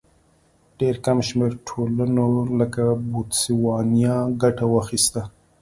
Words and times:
ډېر 0.79 0.95
کم 1.05 1.17
شمېر 1.29 1.51
ټولنو 1.67 2.27
لکه 2.59 2.83
بوتسوانیا 3.11 4.17
ګټه 4.41 4.65
واخیسته. 4.69 5.21